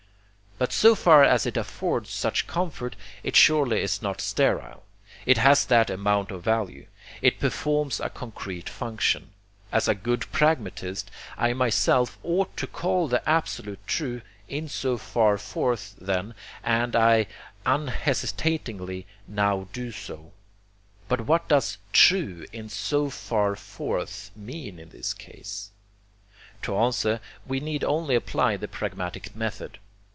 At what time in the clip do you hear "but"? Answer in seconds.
0.57-0.71, 21.07-21.21